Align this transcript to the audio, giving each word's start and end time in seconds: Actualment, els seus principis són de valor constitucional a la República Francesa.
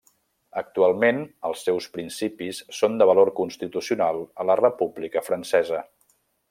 Actualment, 0.59 1.19
els 1.49 1.65
seus 1.67 1.89
principis 1.97 2.63
són 2.79 2.97
de 3.01 3.09
valor 3.13 3.33
constitucional 3.43 4.27
a 4.45 4.51
la 4.53 4.59
República 4.65 5.29
Francesa. 5.31 5.89